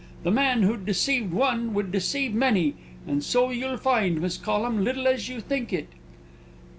The 0.23 0.31
man 0.31 0.63
who'd 0.63 0.83
deceive 0.83 1.31
one 1.31 1.75
would 1.75 1.91
deceive 1.91 2.33
many, 2.33 2.73
and 3.05 3.23
so 3.23 3.51
you'll 3.51 3.77
find, 3.77 4.19
Miss 4.19 4.35
Collum, 4.35 4.83
little 4.83 5.05
as 5.07 5.29
you 5.29 5.39
think 5.39 5.71
it." 5.71 5.89